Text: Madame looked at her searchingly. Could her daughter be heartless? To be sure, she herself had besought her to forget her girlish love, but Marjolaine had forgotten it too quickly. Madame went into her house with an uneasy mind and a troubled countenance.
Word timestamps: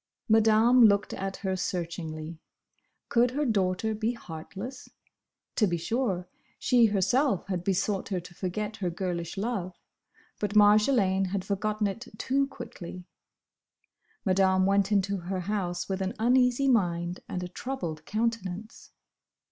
Madame 0.27 0.85
looked 0.85 1.13
at 1.13 1.37
her 1.45 1.55
searchingly. 1.55 2.39
Could 3.07 3.29
her 3.29 3.45
daughter 3.45 3.93
be 3.93 4.13
heartless? 4.13 4.89
To 5.57 5.67
be 5.67 5.77
sure, 5.77 6.27
she 6.57 6.87
herself 6.87 7.45
had 7.49 7.63
besought 7.63 8.09
her 8.09 8.19
to 8.19 8.33
forget 8.33 8.77
her 8.77 8.89
girlish 8.89 9.37
love, 9.37 9.75
but 10.39 10.55
Marjolaine 10.55 11.25
had 11.27 11.45
forgotten 11.45 11.85
it 11.85 12.07
too 12.17 12.47
quickly. 12.47 13.05
Madame 14.25 14.65
went 14.65 14.91
into 14.91 15.17
her 15.17 15.41
house 15.41 15.87
with 15.87 16.01
an 16.01 16.15
uneasy 16.17 16.67
mind 16.67 17.19
and 17.29 17.43
a 17.43 17.47
troubled 17.47 18.03
countenance. 18.07 18.89